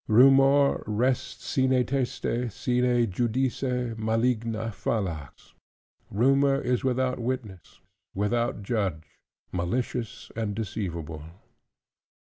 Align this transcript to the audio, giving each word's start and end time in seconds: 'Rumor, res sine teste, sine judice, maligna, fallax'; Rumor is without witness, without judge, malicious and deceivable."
'Rumor, 0.07 0.83
res 0.87 1.19
sine 1.19 1.85
teste, 1.85 2.51
sine 2.51 3.07
judice, 3.11 3.61
maligna, 3.99 4.71
fallax'; 4.73 5.53
Rumor 6.09 6.59
is 6.59 6.83
without 6.83 7.19
witness, 7.19 7.81
without 8.15 8.63
judge, 8.63 9.19
malicious 9.51 10.31
and 10.35 10.55
deceivable." 10.55 11.21